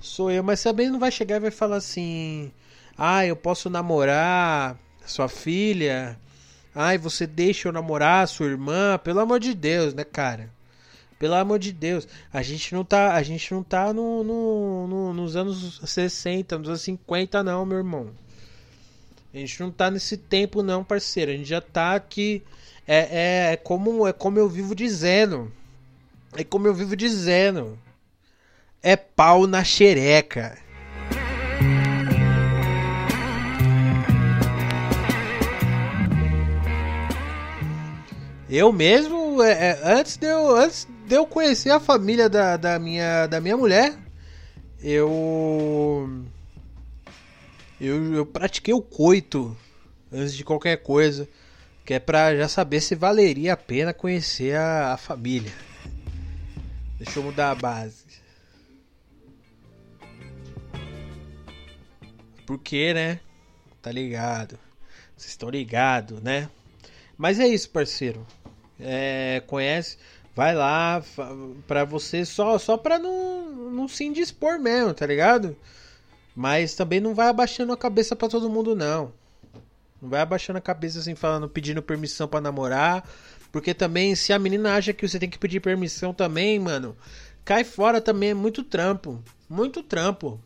sou 0.00 0.30
eu. 0.30 0.42
Mas 0.42 0.62
também 0.62 0.90
não 0.90 0.98
vai 0.98 1.10
chegar 1.10 1.36
e 1.36 1.40
vai 1.40 1.50
falar 1.50 1.76
assim, 1.76 2.52
ah, 2.98 3.24
eu 3.24 3.36
posso 3.36 3.70
namorar 3.70 4.76
sua 5.06 5.28
filha? 5.28 6.18
Ai, 6.74 6.98
você 6.98 7.26
deixa 7.26 7.68
eu 7.68 7.72
namorar 7.72 8.28
sua 8.28 8.46
irmã? 8.46 8.98
Pelo 9.02 9.20
amor 9.20 9.40
de 9.40 9.54
Deus, 9.54 9.94
né, 9.94 10.04
cara? 10.04 10.50
Pelo 11.18 11.34
amor 11.34 11.58
de 11.58 11.72
Deus. 11.72 12.08
A 12.32 12.42
gente 12.42 12.74
não 12.74 12.84
tá, 12.84 13.14
a 13.14 13.22
gente 13.22 13.52
não 13.52 13.62
tá 13.62 13.92
no, 13.92 14.24
no, 14.24 14.86
no, 14.86 15.14
nos 15.14 15.36
anos 15.36 15.80
60, 15.84 16.58
nos 16.58 16.68
anos 16.68 16.82
50, 16.82 17.42
não, 17.42 17.64
meu 17.64 17.78
irmão. 17.78 18.10
A 19.32 19.38
gente 19.38 19.60
não 19.60 19.70
tá 19.70 19.90
nesse 19.90 20.16
tempo, 20.16 20.62
não, 20.62 20.82
parceiro. 20.82 21.30
A 21.30 21.36
gente 21.36 21.48
já 21.48 21.60
tá 21.60 21.94
aqui 21.94 22.42
é, 22.92 22.96
é, 22.96 23.52
é, 23.52 23.56
como, 23.56 24.04
é 24.04 24.12
como 24.12 24.36
eu 24.36 24.48
vivo 24.48 24.74
dizendo. 24.74 25.52
É 26.36 26.42
como 26.42 26.66
eu 26.66 26.74
vivo 26.74 26.96
dizendo. 26.96 27.78
É 28.82 28.96
pau 28.96 29.46
na 29.46 29.62
xereca. 29.62 30.58
Eu 38.48 38.72
mesmo, 38.72 39.40
é, 39.40 39.52
é, 39.52 39.80
antes, 39.84 40.16
de 40.16 40.26
eu, 40.26 40.56
antes 40.56 40.88
de 41.06 41.14
eu 41.14 41.24
conhecer 41.24 41.70
a 41.70 41.78
família 41.78 42.28
da, 42.28 42.56
da, 42.56 42.76
minha, 42.80 43.28
da 43.28 43.40
minha 43.40 43.56
mulher, 43.56 43.96
eu, 44.82 46.24
eu, 47.80 48.14
eu 48.14 48.26
pratiquei 48.26 48.74
o 48.74 48.82
coito 48.82 49.56
antes 50.10 50.34
de 50.34 50.42
qualquer 50.42 50.78
coisa. 50.78 51.28
Que 51.90 51.94
é 51.94 51.98
pra 51.98 52.36
já 52.36 52.46
saber 52.46 52.80
se 52.80 52.94
valeria 52.94 53.54
a 53.54 53.56
pena 53.56 53.92
conhecer 53.92 54.54
a, 54.54 54.92
a 54.92 54.96
família. 54.96 55.50
Deixa 56.96 57.18
eu 57.18 57.24
mudar 57.24 57.50
a 57.50 57.54
base. 57.56 58.04
Porque, 62.46 62.94
né? 62.94 63.18
Tá 63.82 63.90
ligado. 63.90 64.56
Vocês 65.16 65.32
estão 65.32 65.50
ligados, 65.50 66.22
né? 66.22 66.48
Mas 67.18 67.40
é 67.40 67.48
isso, 67.48 67.68
parceiro. 67.70 68.24
É, 68.78 69.42
conhece, 69.48 69.98
vai 70.32 70.54
lá 70.54 71.02
pra 71.66 71.84
você 71.84 72.24
só 72.24 72.56
só 72.56 72.76
pra 72.76 73.00
não, 73.00 73.50
não 73.72 73.88
se 73.88 74.04
indispor 74.04 74.60
mesmo, 74.60 74.94
tá 74.94 75.06
ligado? 75.06 75.56
Mas 76.36 76.76
também 76.76 77.00
não 77.00 77.16
vai 77.16 77.26
abaixando 77.26 77.72
a 77.72 77.76
cabeça 77.76 78.14
para 78.14 78.28
todo 78.28 78.48
mundo, 78.48 78.76
não. 78.76 79.12
Não 80.00 80.08
vai 80.08 80.20
abaixando 80.20 80.58
a 80.58 80.62
cabeça 80.62 80.98
assim, 80.98 81.14
falando, 81.14 81.48
pedindo 81.48 81.82
permissão 81.82 82.26
para 82.26 82.40
namorar. 82.40 83.08
Porque 83.52 83.74
também, 83.74 84.14
se 84.14 84.32
a 84.32 84.38
menina 84.38 84.74
acha 84.74 84.92
que 84.92 85.06
você 85.06 85.18
tem 85.18 85.28
que 85.28 85.38
pedir 85.38 85.60
permissão 85.60 86.14
também, 86.14 86.58
mano, 86.58 86.96
cai 87.44 87.64
fora 87.64 88.00
também, 88.00 88.30
é 88.30 88.34
muito 88.34 88.62
trampo. 88.62 89.22
Muito 89.48 89.82
trampo. 89.82 90.40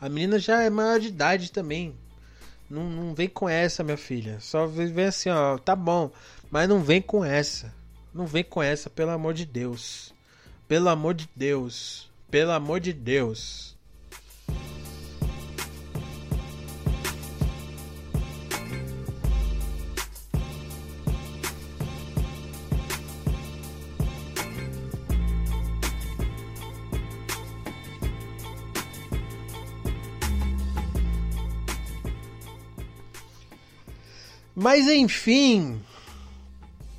A 0.00 0.08
menina 0.08 0.38
já 0.38 0.62
é 0.62 0.68
maior 0.68 1.00
de 1.00 1.08
idade 1.08 1.52
também. 1.52 1.94
Não, 2.68 2.84
não 2.90 3.14
vem 3.14 3.28
com 3.28 3.48
essa, 3.48 3.84
minha 3.84 3.96
filha. 3.96 4.38
Só 4.40 4.66
vem 4.66 5.04
assim, 5.04 5.30
ó, 5.30 5.56
tá 5.56 5.76
bom. 5.76 6.10
Mas 6.50 6.68
não 6.68 6.82
vem 6.82 7.00
com 7.00 7.24
essa. 7.24 7.72
Não 8.12 8.26
vem 8.26 8.42
com 8.42 8.62
essa, 8.62 8.90
pelo 8.90 9.10
amor 9.10 9.34
de 9.34 9.44
Deus. 9.44 10.12
Pelo 10.66 10.88
amor 10.88 11.14
de 11.14 11.28
Deus. 11.34 12.10
Pelo 12.30 12.50
amor 12.50 12.80
de 12.80 12.92
Deus. 12.92 13.75
Mas 34.58 34.88
enfim, 34.88 35.78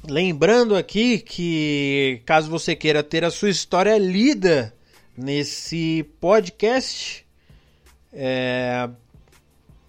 lembrando 0.08 0.76
aqui 0.76 1.18
que 1.18 2.22
caso 2.24 2.52
você 2.52 2.76
queira 2.76 3.02
ter 3.02 3.26
a 3.26 3.32
sua 3.32 3.50
história 3.50 3.98
lida 3.98 4.72
nesse 5.18 6.04
podcast, 6.22 7.26
é, 8.14 8.88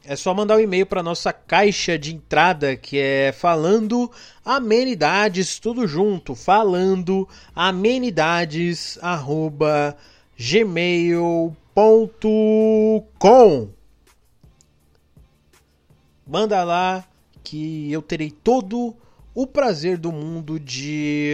é 0.02 0.16
só 0.16 0.32
mandar 0.32 0.56
um 0.56 0.60
e-mail 0.60 0.86
para 0.86 1.02
nossa 1.02 1.30
caixa 1.30 1.98
de 1.98 2.14
entrada 2.14 2.74
que 2.74 2.98
é 2.98 3.32
falando 3.32 4.10
amenidades 4.42 5.58
tudo 5.58 5.86
junto, 5.86 6.34
falando 6.34 7.28
amenidades 7.54 8.98
arroba 9.02 9.94
gmail.com 10.38 11.52
Manda 16.26 16.64
lá 16.64 17.07
que 17.48 17.90
eu 17.90 18.02
terei 18.02 18.30
todo 18.30 18.94
o 19.34 19.46
prazer 19.46 19.96
do 19.96 20.12
mundo 20.12 20.60
de 20.60 21.32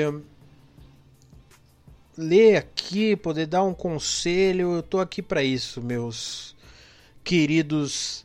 ler 2.16 2.56
aqui, 2.56 3.16
poder 3.16 3.46
dar 3.46 3.64
um 3.64 3.74
conselho. 3.74 4.76
Eu 4.76 4.82
tô 4.82 5.00
aqui 5.00 5.20
para 5.20 5.42
isso, 5.42 5.82
meus 5.82 6.54
queridos 7.24 8.24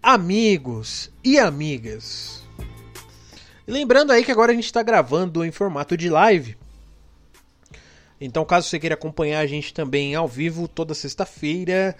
amigos 0.00 1.10
e 1.24 1.36
amigas. 1.36 2.40
lembrando 3.66 4.12
aí 4.12 4.24
que 4.24 4.30
agora 4.30 4.52
a 4.52 4.54
gente 4.54 4.66
está 4.66 4.84
gravando 4.84 5.44
em 5.44 5.50
formato 5.50 5.96
de 5.96 6.08
live. 6.08 6.56
Então, 8.20 8.44
caso 8.44 8.68
você 8.68 8.78
queira 8.78 8.94
acompanhar 8.94 9.40
a 9.40 9.46
gente 9.46 9.74
também 9.74 10.14
ao 10.14 10.28
vivo 10.28 10.68
toda 10.68 10.94
sexta-feira, 10.94 11.96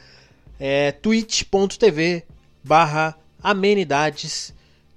é 0.60 0.92
twitch.tv 0.92 2.22
barra 2.62 3.18
amenidades 3.42 4.53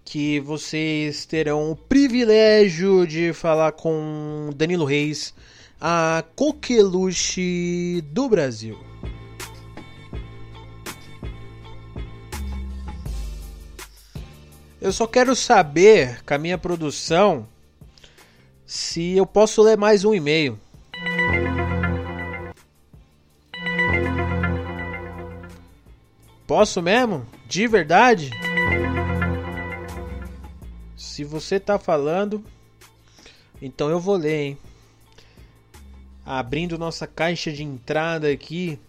que 0.10 0.39
vocês 0.39 1.26
terão 1.26 1.70
o 1.70 1.76
privilégio 1.76 3.06
de 3.06 3.34
falar 3.34 3.74
com 3.74 4.52
Danilo 4.56 4.86
Reis, 4.86 5.34
a 5.82 6.24
coqueluche 6.34 8.02
do 8.13 8.30
Brasil. 8.30 8.80
Eu 14.80 14.93
só 14.93 15.06
quero 15.06 15.36
saber, 15.36 16.24
com 16.24 16.34
a 16.36 16.38
minha 16.38 16.58
produção, 16.58 17.46
se 18.65 19.12
eu 19.17 19.26
posso 19.26 19.62
ler 19.62 19.76
mais 19.76 20.06
um 20.06 20.13
e-mail. 20.13 20.58
Posso 26.48 26.82
mesmo? 26.82 27.28
De 27.46 27.67
verdade? 27.67 28.32
Se 31.17 31.23
você 31.23 31.60
tá 31.60 31.80
falando, 31.80 32.45
então 33.60 33.89
eu 33.89 33.99
vou 33.99 34.15
ler, 34.15 34.39
hein? 34.39 34.58
Abrindo 36.23 36.77
nossa 36.77 37.08
caixa 37.08 37.51
de 37.51 37.63
entrada 37.63 38.30
aqui. 38.30 38.80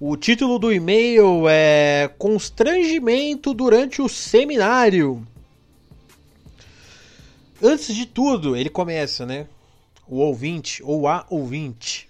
O 0.00 0.16
título 0.16 0.58
do 0.58 0.72
e-mail 0.72 1.46
é 1.46 2.10
Constrangimento 2.16 3.52
durante 3.52 4.00
o 4.00 4.08
seminário. 4.08 5.22
Antes 7.62 7.94
de 7.94 8.06
tudo, 8.06 8.56
ele 8.56 8.70
começa, 8.70 9.26
né? 9.26 9.46
O 10.06 10.20
ouvinte 10.20 10.82
ou 10.82 11.06
a 11.06 11.26
ouvinte. 11.28 12.08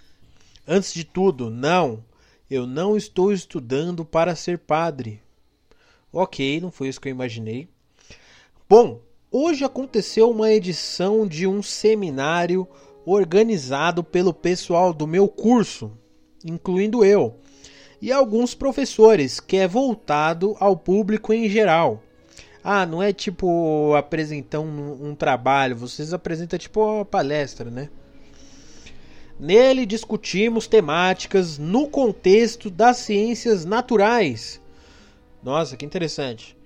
Antes 0.65 0.93
de 0.93 1.03
tudo, 1.03 1.49
não. 1.49 2.01
Eu 2.49 2.65
não 2.65 2.95
estou 2.95 3.33
estudando 3.33 4.05
para 4.05 4.33
ser 4.33 4.59
padre. 4.59 5.21
Ok, 6.09 6.61
não 6.61 6.71
foi 6.71 6.87
isso 6.87 7.01
que 7.01 7.09
eu 7.09 7.11
imaginei. 7.11 7.67
Bom, 8.69 9.08
hoje 9.31 9.63
aconteceu 9.63 10.29
uma 10.31 10.51
edição 10.51 11.27
de 11.27 11.45
um 11.45 11.61
seminário 11.61 12.67
organizado 13.05 14.03
pelo 14.03 14.33
pessoal 14.33 14.93
do 14.93 15.07
meu 15.07 15.27
curso, 15.27 15.91
incluindo 16.43 17.03
eu, 17.03 17.37
e 18.01 18.11
alguns 18.11 18.53
professores, 18.55 19.39
que 19.39 19.57
é 19.57 19.67
voltado 19.67 20.55
ao 20.59 20.75
público 20.75 21.33
em 21.33 21.49
geral. 21.49 22.03
Ah, 22.63 22.85
não 22.85 23.01
é 23.01 23.13
tipo 23.13 23.93
apresentar 23.95 24.59
um, 24.59 25.09
um 25.09 25.15
trabalho, 25.15 25.75
vocês 25.75 26.13
apresentam 26.13 26.59
tipo 26.59 26.83
uma 26.83 27.05
palestra, 27.05 27.69
né? 27.69 27.89
Nele 29.39 29.85
discutimos 29.85 30.67
temáticas 30.67 31.57
no 31.57 31.87
contexto 31.87 32.69
das 32.69 32.97
ciências 32.97 33.63
naturais. 33.63 34.61
Nossa, 35.41 35.77
que 35.77 35.85
interessante. 35.85 36.58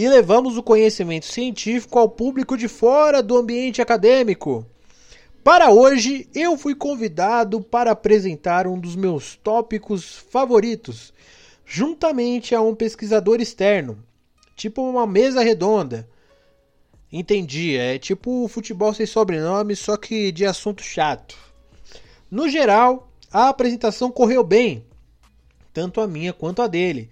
E 0.00 0.08
levamos 0.08 0.56
o 0.56 0.62
conhecimento 0.62 1.26
científico 1.26 1.98
ao 1.98 2.08
público 2.08 2.56
de 2.56 2.68
fora 2.68 3.22
do 3.22 3.36
ambiente 3.36 3.82
acadêmico. 3.82 4.64
Para 5.44 5.70
hoje, 5.70 6.26
eu 6.34 6.56
fui 6.56 6.74
convidado 6.74 7.60
para 7.60 7.90
apresentar 7.90 8.66
um 8.66 8.80
dos 8.80 8.96
meus 8.96 9.36
tópicos 9.36 10.16
favoritos, 10.16 11.12
juntamente 11.66 12.54
a 12.54 12.62
um 12.62 12.74
pesquisador 12.74 13.42
externo, 13.42 14.02
tipo 14.56 14.80
uma 14.80 15.06
mesa 15.06 15.42
redonda. 15.42 16.08
Entendi, 17.12 17.76
é 17.76 17.98
tipo 17.98 18.48
futebol 18.48 18.94
sem 18.94 19.04
sobrenome, 19.04 19.76
só 19.76 19.98
que 19.98 20.32
de 20.32 20.46
assunto 20.46 20.82
chato. 20.82 21.36
No 22.30 22.48
geral, 22.48 23.12
a 23.30 23.50
apresentação 23.50 24.10
correu 24.10 24.42
bem, 24.42 24.82
tanto 25.74 26.00
a 26.00 26.06
minha 26.06 26.32
quanto 26.32 26.62
a 26.62 26.66
dele. 26.66 27.10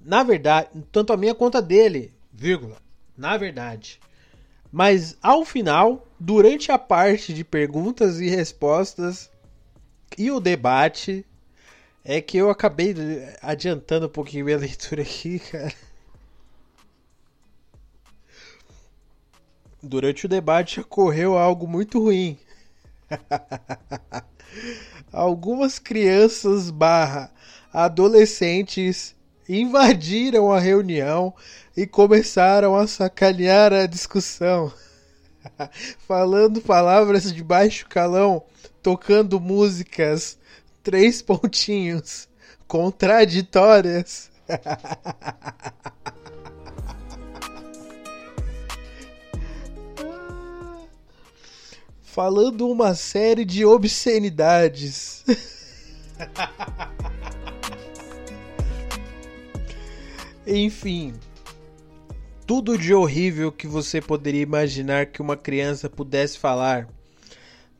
Na 0.00 0.22
verdade, 0.22 0.70
tanto 0.90 1.12
a 1.12 1.18
minha 1.18 1.34
quanto 1.34 1.58
a 1.58 1.60
dele, 1.60 2.14
vírgula. 2.40 2.78
Na 3.14 3.36
verdade. 3.36 4.00
Mas 4.72 5.14
ao 5.20 5.44
final, 5.44 6.08
durante 6.18 6.72
a 6.72 6.78
parte 6.78 7.34
de 7.34 7.44
perguntas 7.44 8.18
e 8.18 8.30
respostas 8.30 9.30
e 10.16 10.30
o 10.30 10.40
debate, 10.40 11.26
é 12.02 12.18
que 12.22 12.38
eu 12.38 12.48
acabei 12.48 12.94
adiantando 13.42 14.06
um 14.06 14.10
pouquinho 14.10 14.46
minha 14.46 14.56
leitura 14.56 15.02
aqui, 15.02 15.38
cara. 15.38 15.74
Durante 19.82 20.24
o 20.24 20.28
debate 20.28 20.80
ocorreu 20.80 21.36
algo 21.36 21.66
muito 21.66 22.00
ruim. 22.00 22.38
Algumas 25.12 25.78
crianças 25.78 26.70
barra 26.70 27.30
adolescentes 27.72 29.14
invadiram 29.58 30.52
a 30.52 30.60
reunião 30.60 31.34
e 31.76 31.84
começaram 31.86 32.76
a 32.76 32.86
sacanear 32.86 33.72
a 33.72 33.86
discussão, 33.86 34.72
falando 36.06 36.60
palavras 36.60 37.32
de 37.32 37.42
baixo 37.42 37.88
calão, 37.88 38.44
tocando 38.80 39.40
músicas 39.40 40.38
três 40.82 41.20
pontinhos 41.20 42.28
contraditórias. 42.68 44.30
falando 52.02 52.68
uma 52.68 52.94
série 52.94 53.44
de 53.44 53.64
obscenidades. 53.64 55.24
Enfim, 60.46 61.14
tudo 62.46 62.78
de 62.78 62.94
horrível 62.94 63.52
que 63.52 63.66
você 63.66 64.00
poderia 64.00 64.42
imaginar 64.42 65.06
que 65.06 65.20
uma 65.20 65.36
criança 65.36 65.88
pudesse 65.88 66.38
falar. 66.38 66.88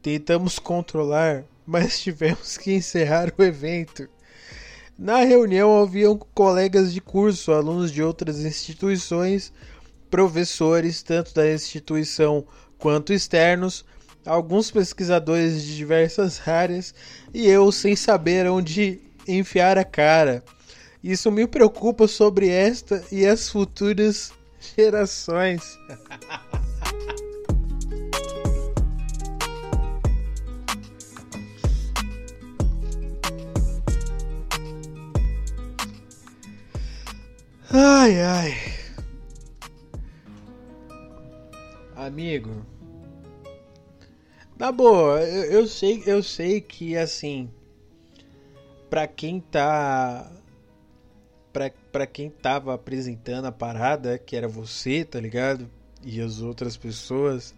Tentamos 0.02 0.58
controlar, 0.58 1.44
mas 1.66 1.98
tivemos 2.02 2.58
que 2.58 2.72
encerrar 2.72 3.32
o 3.36 3.42
evento. 3.42 4.08
Na 4.98 5.24
reunião 5.24 5.80
haviam 5.80 6.18
colegas 6.34 6.92
de 6.92 7.00
curso, 7.00 7.52
alunos 7.52 7.90
de 7.90 8.02
outras 8.02 8.40
instituições, 8.40 9.50
professores, 10.10 11.02
tanto 11.02 11.32
da 11.32 11.50
instituição 11.50 12.44
quanto 12.78 13.12
externos, 13.12 13.84
alguns 14.26 14.70
pesquisadores 14.70 15.64
de 15.64 15.76
diversas 15.76 16.46
áreas 16.46 16.94
e 17.32 17.46
eu 17.48 17.72
sem 17.72 17.96
saber 17.96 18.46
onde 18.46 19.00
enfiar 19.26 19.78
a 19.78 19.84
cara. 19.84 20.44
Isso 21.02 21.30
me 21.32 21.46
preocupa 21.46 22.06
sobre 22.06 22.50
esta 22.50 23.02
e 23.10 23.24
as 23.24 23.48
futuras 23.48 24.34
gerações. 24.76 25.78
ai 37.72 38.20
ai. 38.20 38.54
Amigo, 41.96 42.66
na 44.58 44.70
boa, 44.70 45.20
eu, 45.22 45.44
eu, 45.44 45.66
sei, 45.66 46.02
eu 46.04 46.22
sei 46.22 46.60
que 46.60 46.94
assim, 46.96 47.48
pra 48.90 49.06
quem 49.06 49.40
tá 49.40 50.30
pra 51.52 52.06
quem 52.06 52.30
tava 52.30 52.74
apresentando 52.74 53.46
a 53.46 53.52
parada, 53.52 54.18
que 54.18 54.36
era 54.36 54.48
você, 54.48 55.04
tá 55.04 55.20
ligado? 55.20 55.68
e 56.02 56.20
as 56.20 56.40
outras 56.40 56.76
pessoas, 56.76 57.54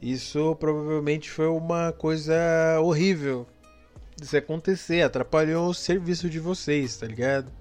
isso 0.00 0.54
provavelmente 0.56 1.30
foi 1.30 1.46
uma 1.48 1.92
coisa 1.92 2.34
horrível 2.80 3.46
se 4.20 4.36
acontecer, 4.36 5.02
atrapalhou 5.02 5.68
o 5.68 5.74
serviço 5.74 6.28
de 6.28 6.40
vocês, 6.40 6.96
tá 6.96 7.06
ligado? 7.06 7.52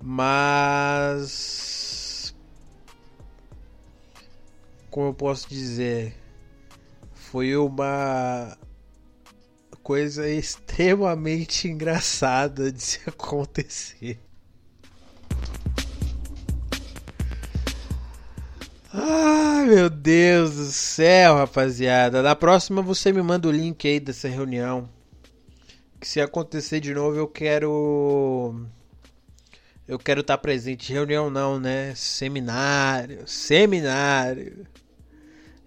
Mas 0.00 1.14
como 4.90 5.08
eu 5.08 5.14
posso 5.14 5.48
dizer, 5.48 6.14
foi 7.12 7.54
uma 7.56 8.56
coisa 9.82 10.28
extremamente 10.28 11.68
engraçada 11.68 12.70
de 12.70 12.80
se 12.82 13.00
acontecer. 13.06 14.20
Ai 18.92 19.64
meu 19.66 19.90
Deus 19.90 20.54
do 20.54 20.64
céu, 20.66 21.36
rapaziada. 21.36 22.22
Na 22.22 22.36
próxima 22.36 22.82
você 22.82 23.12
me 23.12 23.22
manda 23.22 23.48
o 23.48 23.50
link 23.50 23.88
aí 23.88 23.98
dessa 23.98 24.28
reunião. 24.28 24.88
Que 25.98 26.06
se 26.06 26.20
acontecer 26.20 26.80
de 26.80 26.92
novo 26.92 27.16
eu 27.16 27.26
quero. 27.26 28.66
Eu 29.88 29.98
quero 29.98 30.20
estar 30.20 30.38
presente. 30.38 30.92
Reunião 30.92 31.30
não, 31.30 31.58
né? 31.58 31.94
Seminário. 31.94 33.26
Seminário. 33.26 34.66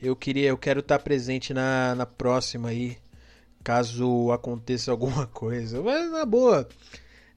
Eu 0.01 0.15
queria, 0.15 0.49
eu 0.49 0.57
quero 0.57 0.81
estar 0.81 0.99
presente 0.99 1.53
na, 1.53 1.95
na 1.95 2.05
próxima 2.05 2.69
aí. 2.69 2.97
Caso 3.65 4.31
aconteça 4.31 4.91
alguma 4.91 5.27
coisa. 5.33 5.81
Mas 5.81 6.09
na 6.11 6.23
boa 6.23 6.65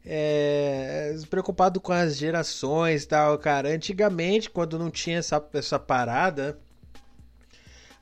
é, 0.04 1.14
preocupado 1.28 1.80
com 1.80 1.92
as 1.92 2.16
gerações 2.16 3.04
tal, 3.06 3.38
cara. 3.38 3.70
Antigamente, 3.70 4.50
quando 4.50 4.78
não 4.78 4.90
tinha 4.90 5.18
essa, 5.18 5.42
essa 5.52 5.78
parada, 5.78 6.58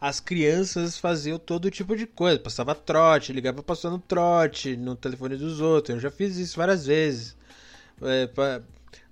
as 0.01 0.21
crianças 0.21 0.99
faziam 0.99 1.39
todo 1.39 1.71
tipo 1.71 1.97
de 1.97 2.07
coisa. 2.07 2.39
Passava 2.39 2.75
trote, 2.75 3.33
ligava 3.33 3.63
passando 3.63 3.99
trote 3.99 4.77
no 4.77 4.95
telefone 4.97 5.37
dos 5.37 5.61
outros. 5.61 5.97
Eu 5.97 6.01
já 6.01 6.11
fiz 6.11 6.37
isso 6.37 6.57
várias 6.57 6.87
vezes. 6.87 7.37
É, 8.03 8.27
pra, 8.27 8.61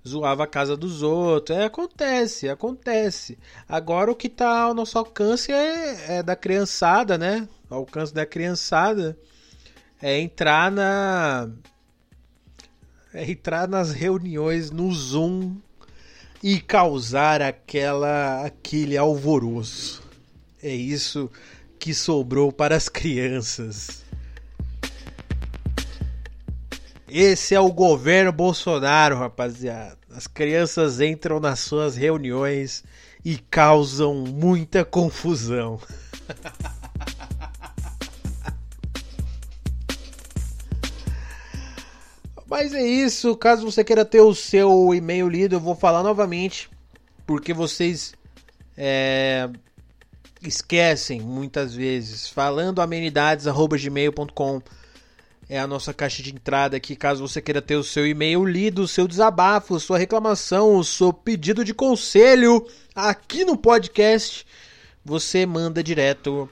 zoava 0.07 0.43
a 0.43 0.47
casa 0.47 0.77
dos 0.77 1.01
outros. 1.03 1.57
É, 1.57 1.65
acontece, 1.65 2.49
acontece. 2.49 3.37
Agora 3.67 4.11
o 4.11 4.15
que 4.15 4.29
tá 4.29 4.61
ao 4.61 4.73
nosso 4.73 4.97
alcance 4.97 5.51
é, 5.51 6.17
é 6.17 6.23
da 6.23 6.35
criançada, 6.35 7.17
né? 7.17 7.47
O 7.69 7.75
alcance 7.75 8.13
da 8.13 8.25
criançada 8.25 9.17
é 10.01 10.19
entrar 10.19 10.71
na 10.71 11.49
é 13.13 13.29
entrar 13.29 13.67
nas 13.67 13.91
reuniões 13.91 14.69
no 14.69 14.91
Zoom 14.93 15.55
e 16.43 16.59
causar 16.59 17.41
aquela 17.41 18.45
aquele 18.45 18.97
alvoroço. 18.97 20.03
É 20.61 20.73
isso 20.73 21.31
que 21.79 21.93
sobrou 21.93 22.51
para 22.51 22.75
as 22.75 22.89
crianças. 22.89 24.03
Esse 27.07 27.55
é 27.55 27.59
o 27.59 27.71
governo 27.71 28.31
Bolsonaro, 28.31 29.17
rapaziada. 29.17 29.97
As 30.11 30.27
crianças 30.27 30.99
entram 30.99 31.39
nas 31.39 31.59
suas 31.59 31.95
reuniões 31.95 32.83
e 33.23 33.37
causam 33.37 34.13
muita 34.13 34.83
confusão. 34.83 35.79
Mas 42.55 42.73
é 42.73 42.81
isso. 42.81 43.35
Caso 43.35 43.69
você 43.69 43.83
queira 43.83 44.05
ter 44.05 44.21
o 44.21 44.33
seu 44.33 44.93
e-mail 44.93 45.27
lido, 45.27 45.57
eu 45.57 45.59
vou 45.59 45.75
falar 45.75 46.01
novamente. 46.01 46.69
Porque 47.27 47.53
vocês 47.53 48.13
é, 48.77 49.49
esquecem 50.41 51.19
muitas 51.19 51.75
vezes. 51.75 52.29
Falando 52.29 52.81
amenidades.gmail.com 52.81 54.61
é 55.49 55.59
a 55.59 55.67
nossa 55.67 55.93
caixa 55.93 56.23
de 56.23 56.33
entrada 56.33 56.77
aqui. 56.77 56.95
Caso 56.95 57.27
você 57.27 57.41
queira 57.41 57.61
ter 57.61 57.75
o 57.75 57.83
seu 57.83 58.07
e-mail 58.07 58.45
lido, 58.45 58.83
o 58.83 58.87
seu 58.87 59.05
desabafo, 59.05 59.77
sua 59.77 59.97
reclamação, 59.97 60.77
o 60.77 60.83
seu 60.85 61.11
pedido 61.11 61.61
de 61.65 61.73
conselho 61.73 62.65
aqui 62.95 63.43
no 63.43 63.57
podcast, 63.57 64.47
você 65.03 65.45
manda 65.45 65.83
direto 65.83 66.49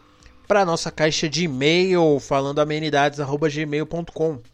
para 0.50 0.66
nossa 0.66 0.92
caixa 0.92 1.30
de 1.30 1.46
e-mail 1.46 2.20
falando 2.20 2.60
amenidades.gmail.com. 2.60 4.53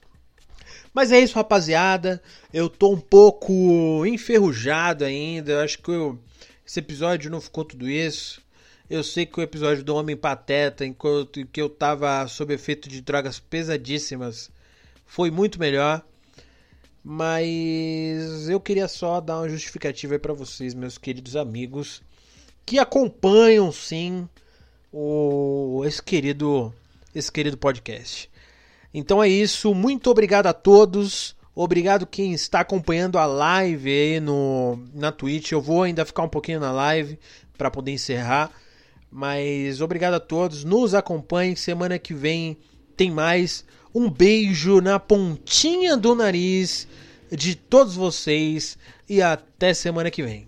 Mas 0.93 1.11
é 1.11 1.19
isso, 1.19 1.35
rapaziada. 1.35 2.21
Eu 2.53 2.69
tô 2.69 2.91
um 2.91 2.99
pouco 2.99 4.05
enferrujado 4.05 5.05
ainda. 5.05 5.53
Eu 5.53 5.59
acho 5.61 5.79
que 5.79 5.89
eu, 5.89 6.19
esse 6.65 6.79
episódio 6.79 7.31
não 7.31 7.41
ficou 7.41 7.63
tudo 7.63 7.89
isso. 7.89 8.41
Eu 8.89 9.03
sei 9.03 9.25
que 9.25 9.39
o 9.39 9.43
episódio 9.43 9.83
do 9.83 9.95
Homem 9.95 10.17
Pateta, 10.17 10.85
enquanto 10.85 11.45
que 11.45 11.61
eu 11.61 11.69
tava 11.69 12.27
sob 12.27 12.53
efeito 12.53 12.89
de 12.89 13.01
drogas 13.01 13.39
pesadíssimas, 13.39 14.49
foi 15.05 15.29
muito 15.29 15.59
melhor. 15.59 16.03
Mas 17.03 18.49
eu 18.49 18.59
queria 18.59 18.87
só 18.87 19.21
dar 19.21 19.37
uma 19.37 19.49
justificativa 19.49 20.15
aí 20.15 20.19
para 20.19 20.33
vocês, 20.33 20.73
meus 20.73 20.97
queridos 20.97 21.35
amigos, 21.35 22.01
que 22.65 22.77
acompanham 22.77 23.71
sim 23.71 24.27
o 24.91 25.83
esse 25.85 26.01
querido 26.01 26.73
esse 27.13 27.31
querido 27.31 27.57
podcast. 27.57 28.28
Então 28.93 29.23
é 29.23 29.29
isso, 29.29 29.73
muito 29.73 30.09
obrigado 30.09 30.47
a 30.47 30.53
todos. 30.53 31.35
Obrigado 31.61 32.07
quem 32.07 32.33
está 32.33 32.61
acompanhando 32.61 33.17
a 33.17 33.25
live 33.25 33.89
aí 33.89 34.19
no, 34.19 34.79
na 34.93 35.11
Twitch. 35.11 35.51
Eu 35.51 35.61
vou 35.61 35.83
ainda 35.83 36.05
ficar 36.05 36.23
um 36.23 36.29
pouquinho 36.29 36.59
na 36.59 36.71
live 36.71 37.19
para 37.57 37.69
poder 37.69 37.91
encerrar. 37.91 38.49
Mas 39.11 39.81
obrigado 39.81 40.13
a 40.13 40.19
todos. 40.19 40.63
Nos 40.63 40.93
acompanhem. 40.93 41.55
Semana 41.55 41.99
que 41.99 42.13
vem 42.13 42.57
tem 42.95 43.11
mais. 43.11 43.65
Um 43.93 44.09
beijo 44.09 44.79
na 44.79 44.99
pontinha 44.99 45.97
do 45.97 46.15
nariz 46.15 46.87
de 47.29 47.55
todos 47.55 47.95
vocês. 47.95 48.77
E 49.09 49.21
até 49.21 49.73
semana 49.73 50.09
que 50.09 50.23
vem. 50.23 50.47